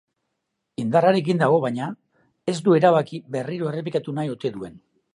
Indarrarekin 0.83 1.43
dago 1.43 1.59
baina, 1.67 1.91
ez 2.55 2.57
du 2.69 2.77
erabaki 2.81 3.23
berriro 3.39 3.73
errepikatu 3.75 4.19
nahi 4.21 4.39
ote 4.39 4.57
duen. 4.61 4.87